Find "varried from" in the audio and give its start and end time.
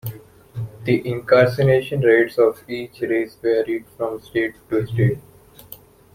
3.35-4.19